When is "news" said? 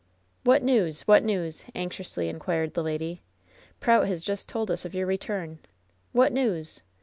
0.63-1.03, 1.23-1.63, 6.31-6.81